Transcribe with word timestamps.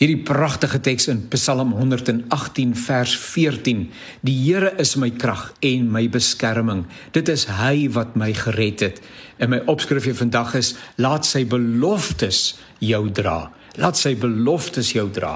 Hierdie 0.00 0.22
pragtige 0.24 0.78
teks 0.80 1.10
in 1.12 1.18
Psalm 1.28 1.74
118 1.76 2.70
vers 2.86 3.16
14. 3.20 3.82
Die 4.24 4.36
Here 4.46 4.70
is 4.80 4.94
my 4.96 5.10
krag 5.12 5.50
en 5.60 5.90
my 5.92 6.06
beskerming. 6.08 6.86
Dit 7.12 7.28
is 7.28 7.44
hy 7.58 7.84
wat 7.92 8.16
my 8.16 8.30
gered 8.32 8.80
het. 8.80 9.02
En 9.36 9.52
my 9.52 9.58
opskrif 9.68 10.08
vir 10.08 10.16
vandag 10.16 10.54
is: 10.56 10.72
Laat 10.96 11.28
sy 11.28 11.44
beloftes 11.44 12.54
jou 12.80 13.02
dra. 13.12 13.50
Laat 13.76 14.00
sy 14.00 14.14
beloftes 14.16 14.94
jou 14.96 15.04
dra. 15.12 15.34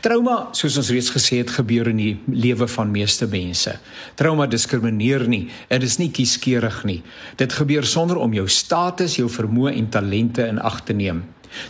Trauma, 0.00 0.48
soos 0.52 0.76
ons 0.76 0.90
reeds 0.92 1.10
gesê 1.10 1.40
het, 1.40 1.50
gebeur 1.50 1.88
in 1.88 1.96
die 1.96 2.14
lewe 2.28 2.68
van 2.68 2.90
meeste 2.92 3.26
mense. 3.30 3.78
Trauma 4.14 4.46
diskrimineer 4.46 5.26
nie 5.28 5.48
dit 5.70 5.82
is 5.82 5.98
nie 5.98 6.10
kieskeurig 6.12 6.82
nie. 6.84 7.00
Dit 7.40 7.52
gebeur 7.56 7.86
sonder 7.86 8.20
om 8.20 8.32
jou 8.34 8.46
status, 8.48 9.16
jou 9.16 9.28
vermoë 9.30 9.76
en 9.76 9.88
talente 9.88 10.46
in 10.46 10.60
ag 10.60 10.82
te 10.84 10.92
neem. 10.92 11.24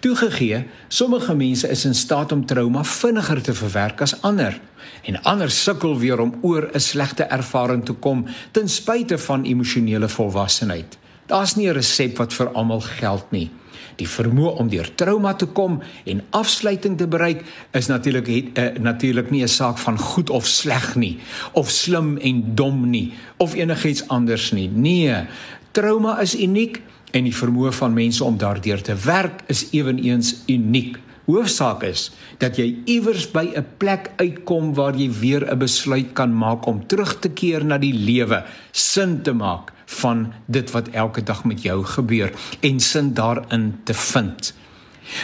Toegegee, 0.00 0.62
sommige 0.88 1.34
mense 1.34 1.68
is 1.68 1.84
in 1.84 1.94
staat 1.94 2.32
om 2.32 2.46
trauma 2.46 2.84
vinniger 2.84 3.42
te 3.42 3.54
verwerk 3.54 4.00
as 4.00 4.14
ander 4.22 4.56
en 5.04 5.18
ander 5.22 5.50
sukkel 5.50 5.98
weer 6.00 6.20
om 6.20 6.38
oor 6.42 6.70
'n 6.72 6.80
slegte 6.80 7.24
ervaring 7.24 7.84
te 7.84 7.92
kom 7.92 8.26
ten 8.52 8.68
spyte 8.68 9.18
van 9.18 9.44
emosionele 9.44 10.08
volwassenheid. 10.08 10.98
Daar's 11.26 11.56
nie 11.56 11.68
'n 11.68 11.74
resep 11.74 12.16
wat 12.16 12.32
vir 12.32 12.48
almal 12.48 12.80
geld 12.80 13.30
nie. 13.30 13.50
Die 13.96 14.08
vermoë 14.08 14.56
om 14.60 14.68
deur 14.68 14.88
trauma 14.94 15.34
te 15.34 15.46
kom 15.46 15.80
en 16.04 16.22
afsluiting 16.30 16.98
te 16.98 17.06
bereik 17.06 17.44
is 17.72 17.86
natuurlik 17.86 18.28
uh, 18.28 18.66
natuurlik 18.80 19.30
nie 19.30 19.42
'n 19.42 19.48
saak 19.48 19.78
van 19.78 19.98
goed 19.98 20.30
of 20.30 20.46
sleg 20.46 20.96
nie 20.96 21.18
of 21.52 21.70
slim 21.70 22.16
en 22.18 22.54
dom 22.54 22.90
nie 22.90 23.12
of 23.36 23.54
enigiets 23.54 24.08
anders 24.08 24.52
nie. 24.52 24.68
Nee, 24.68 25.26
trauma 25.72 26.20
is 26.20 26.34
uniek 26.34 26.82
en 27.12 27.24
die 27.24 27.36
vermoë 27.36 27.72
van 27.72 27.94
mense 27.94 28.24
om 28.24 28.38
daardeur 28.38 28.82
te 28.82 28.94
werk 28.94 29.42
is 29.46 29.68
ewenigs 29.72 30.34
uniek. 30.46 30.98
Hoofsaak 31.26 31.82
is 31.82 32.10
dat 32.38 32.56
jy 32.56 32.82
iewers 32.86 33.26
by 33.30 33.50
'n 33.56 33.66
plek 33.78 34.10
uitkom 34.16 34.74
waar 34.74 34.94
jy 34.94 35.10
weer 35.10 35.42
'n 35.50 35.58
besluit 35.58 36.12
kan 36.12 36.32
maak 36.34 36.66
om 36.66 36.86
terug 36.86 37.18
te 37.18 37.28
keer 37.28 37.64
na 37.64 37.78
die 37.78 37.94
lewe, 37.94 38.44
sin 38.72 39.22
te 39.22 39.32
maak 39.32 39.75
van 39.86 40.32
dit 40.46 40.70
wat 40.70 40.88
elke 40.88 41.22
dag 41.22 41.44
met 41.44 41.62
jou 41.62 41.84
gebeur 41.84 42.32
en 42.60 42.80
sin 42.80 43.14
daarin 43.14 43.80
te 43.84 43.94
vind. 43.94 44.54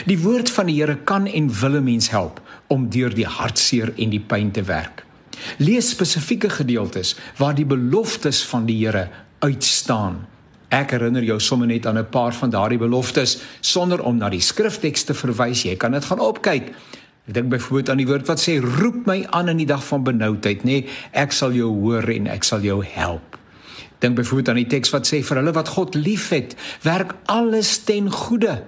Die 0.07 0.19
woord 0.19 0.51
van 0.51 0.67
die 0.67 0.79
Here 0.81 0.97
kan 0.97 1.27
en 1.27 1.53
wil 1.61 1.77
'n 1.77 1.85
mens 1.85 2.11
help 2.11 2.41
om 2.67 2.89
deur 2.89 3.15
die 3.15 3.27
hartseer 3.27 3.93
en 3.97 4.11
die 4.11 4.21
pyn 4.21 4.51
te 4.51 4.63
werk. 4.63 5.05
Lees 5.59 5.91
spesifieke 5.91 6.51
gedeeltes 6.51 7.17
waar 7.37 7.55
die 7.55 7.67
beloftes 7.67 8.45
van 8.45 8.67
die 8.67 8.87
Here 8.87 9.09
uitstaan 9.39 10.27
Ek 10.73 10.95
herinner 10.95 11.21
jou 11.21 11.37
sommer 11.41 11.69
net 11.69 11.87
aan 11.87 11.99
'n 11.99 12.09
paar 12.09 12.33
van 12.33 12.51
daardie 12.51 12.79
beloftes 12.79 13.39
sonder 13.61 14.03
om 14.03 14.17
na 14.17 14.29
die 14.29 14.41
skrifteks 14.41 15.05
te 15.05 15.15
verwys. 15.15 15.63
Jy 15.63 15.77
kan 15.77 15.93
dit 15.93 16.05
gaan 16.05 16.19
opkyk. 16.19 16.73
Ek 17.29 17.35
dink 17.35 17.49
byvoorbeeld 17.49 17.91
aan 17.91 17.97
die 17.97 18.07
woord 18.07 18.27
wat 18.27 18.41
sê 18.41 18.59
roep 18.61 19.07
my 19.07 19.27
aan 19.31 19.49
in 19.49 19.57
die 19.57 19.67
dag 19.67 19.85
van 19.85 20.03
benoudheid, 20.03 20.65
nê? 20.65 20.65
Nee, 20.65 20.89
ek 21.13 21.33
sal 21.33 21.53
jou 21.53 21.69
hoor 21.69 22.09
en 22.09 22.27
ek 22.27 22.45
sal 22.45 22.61
jou 22.61 22.85
help. 22.85 23.42
Dink 24.03 24.19
byvoorbeeld 24.19 24.48
aan 24.48 24.62
die 24.64 24.70
teks 24.70 24.91
wat 24.91 25.06
sê 25.06 25.20
vir 25.22 25.39
hulle 25.39 25.55
wat 25.55 25.70
God 25.77 25.95
liefhet, 25.95 26.56
werk 26.83 27.14
alles 27.31 27.77
ten 27.86 28.11
goeie. 28.11 28.59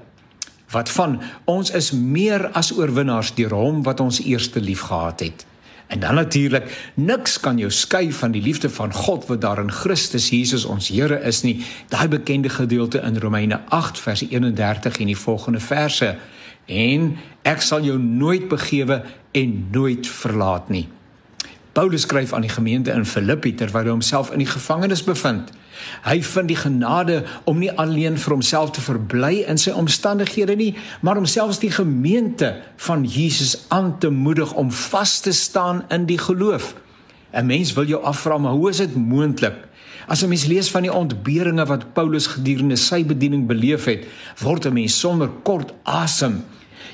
Wat 0.71 0.91
van 0.95 1.19
ons 1.51 1.73
is 1.75 1.91
meer 1.95 2.49
as 2.55 2.71
oorwinnaars 2.75 3.35
deur 3.35 3.55
hom 3.59 3.83
wat 3.87 4.01
ons 4.03 4.23
eerste 4.23 4.63
liefgehad 4.63 5.27
het. 5.27 5.45
En 5.87 6.01
dan 6.01 6.15
natuurlik, 6.15 6.93
niks 6.95 7.41
kan 7.41 7.59
jou 7.59 7.71
skei 7.71 8.13
van 8.13 8.33
die 8.33 8.43
liefde 8.43 8.71
van 8.71 8.93
God 8.93 9.27
wat 9.27 9.41
daar 9.41 9.61
in 9.61 9.71
Christus 9.71 10.31
Jesus 10.33 10.65
ons 10.65 10.89
Here 10.89 11.21
is 11.21 11.43
nie. 11.43 11.61
Daai 11.89 12.09
bekende 12.09 12.49
gedeelte 12.49 13.03
in 13.05 13.19
Romeine 13.19 13.61
8 13.69 14.01
vers 14.01 14.25
31 14.31 14.99
en 14.99 15.13
die 15.13 15.19
volgende 15.19 15.61
verse. 15.61 16.17
En 16.67 17.17
ek 17.43 17.63
sal 17.63 17.85
jou 17.85 17.99
nooit 17.99 18.49
begewe 18.49 19.03
en 19.33 19.69
nooit 19.71 20.07
verlaat 20.07 20.69
nie. 20.73 20.89
Paulus 21.75 22.05
skryf 22.07 22.33
aan 22.33 22.47
die 22.47 22.53
gemeente 22.53 22.93
in 22.95 23.07
Filippi 23.07 23.51
terwyl 23.59 23.89
hy 23.89 23.91
homself 23.97 24.31
in 24.31 24.39
die 24.39 24.49
gevangenis 24.51 25.03
bevind. 25.03 25.51
Hy 26.07 26.21
vind 26.23 26.49
die 26.49 26.59
genade 26.59 27.25
om 27.51 27.59
nie 27.59 27.73
alleen 27.73 28.15
vir 28.21 28.37
homself 28.37 28.71
te 28.77 28.85
verbly 28.85 29.43
in 29.51 29.59
sy 29.59 29.75
omstandighede 29.75 30.55
nie, 30.57 30.71
maar 31.03 31.19
om 31.19 31.27
selfs 31.27 31.59
die 31.59 31.73
gemeente 31.75 32.53
van 32.87 33.03
Jesus 33.03 33.67
aan 33.75 33.97
te 33.99 34.13
moedig 34.15 34.55
om 34.55 34.71
vas 34.71 35.19
te 35.21 35.35
staan 35.35 35.83
in 35.91 36.07
die 36.07 36.19
geloof. 36.19 36.75
'n 37.35 37.47
Mens 37.47 37.73
wil 37.75 37.91
jou 37.91 38.03
afvra, 38.03 38.39
maar 38.39 38.55
hoe 38.55 38.71
is 38.71 38.77
dit 38.77 38.95
moontlik? 38.95 39.55
As 40.07 40.23
'n 40.23 40.29
mens 40.29 40.45
lees 40.45 40.71
van 40.71 40.83
die 40.83 40.93
ontberinge 40.93 41.67
wat 41.67 41.93
Paulus 41.93 42.27
gedurende 42.27 42.77
sy 42.77 43.05
bediening 43.05 43.47
beleef 43.47 43.85
het, 43.85 44.07
word 44.39 44.67
'n 44.67 44.73
mens 44.73 45.01
sonder 45.01 45.29
kort 45.43 45.73
asem. 45.83 46.45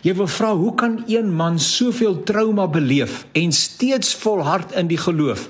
Jy 0.02 0.14
wil 0.14 0.28
vra 0.30 0.54
hoe 0.56 0.74
kan 0.74 1.02
een 1.06 1.32
man 1.34 1.58
soveel 1.58 2.22
trauma 2.22 2.66
beleef 2.68 3.26
en 3.32 3.52
steeds 3.52 4.14
volhard 4.14 4.72
in 4.72 4.86
die 4.86 4.98
geloof 4.98 5.48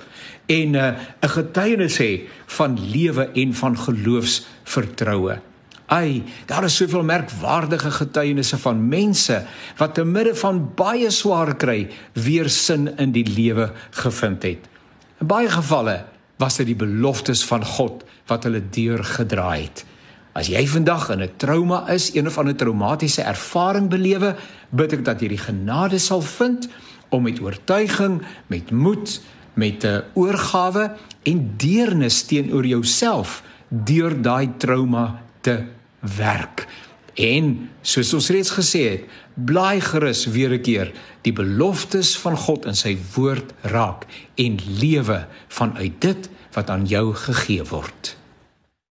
en 0.50 0.74
uh, 0.74 0.86
'n 0.86 0.96
uh, 1.24 1.30
getuienis 1.30 1.98
hê 1.98 2.26
van 2.46 2.78
lewe 2.90 3.30
en 3.34 3.54
van 3.54 3.78
geloofsvertroue. 3.78 5.38
Ai, 5.86 6.22
daar 6.46 6.64
is 6.64 6.76
soveel 6.76 7.02
merkwaardige 7.02 7.90
getuienisse 7.90 8.58
van 8.58 8.88
mense 8.88 9.44
wat 9.76 9.94
te 9.94 10.04
midde 10.04 10.34
van 10.34 10.72
baie 10.74 11.10
swaar 11.10 11.56
kry 11.56 11.88
weer 12.12 12.48
sin 12.48 12.96
in 12.96 13.12
die 13.12 13.26
lewe 13.26 13.72
gevind 13.90 14.42
het. 14.42 14.68
In 15.20 15.26
baie 15.26 15.50
gevalle 15.50 16.04
was 16.38 16.56
dit 16.56 16.66
die 16.66 16.78
beloftes 16.78 17.42
van 17.44 17.64
God 17.64 18.04
wat 18.26 18.46
hulle 18.46 18.62
deurgedraai 18.70 19.62
het. 19.62 19.84
As 20.40 20.48
jy 20.48 20.62
vandag 20.64 21.10
in 21.12 21.20
'n 21.20 21.36
trauma 21.36 21.84
is, 21.92 22.14
een 22.14 22.26
of 22.26 22.38
ander 22.38 22.56
traumatiese 22.56 23.22
ervaring 23.22 23.88
belewe, 23.88 24.36
bid 24.70 24.92
ek 24.92 25.04
dat 25.04 25.20
jy 25.20 25.28
die 25.28 25.44
genade 25.44 25.98
sal 25.98 26.22
vind 26.22 26.68
om 27.10 27.22
met 27.22 27.40
oortuiging, 27.40 28.22
met 28.46 28.70
moed, 28.70 29.20
met 29.54 29.84
'n 29.84 30.02
oorgawe 30.14 30.96
en 31.22 31.54
deernis 31.56 32.22
teenoor 32.22 32.66
jouself 32.66 33.42
deur 33.68 34.22
daai 34.22 34.48
trauma 34.56 35.20
te 35.40 35.64
werk. 36.16 36.66
En 37.14 37.68
soos 37.82 38.14
ons 38.14 38.30
reeds 38.30 38.50
gesê 38.50 38.90
het, 38.90 39.04
bly 39.34 39.80
gerus 39.80 40.24
weer 40.26 40.52
'n 40.52 40.62
keer 40.62 40.92
die 41.20 41.32
beloftes 41.32 42.16
van 42.16 42.36
God 42.36 42.64
in 42.64 42.74
sy 42.74 42.96
woord 43.14 43.52
raak 43.60 44.06
en 44.36 44.58
lewe 44.80 45.26
vanuit 45.48 46.00
dit 46.00 46.30
wat 46.52 46.70
aan 46.70 46.86
jou 46.86 47.14
gegee 47.14 47.64
word. 47.64 48.19